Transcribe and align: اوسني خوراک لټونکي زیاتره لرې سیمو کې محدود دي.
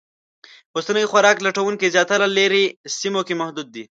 اوسني 0.75 1.03
خوراک 1.11 1.37
لټونکي 1.45 1.87
زیاتره 1.95 2.25
لرې 2.37 2.65
سیمو 2.97 3.21
کې 3.27 3.33
محدود 3.41 3.67
دي. 3.75 3.83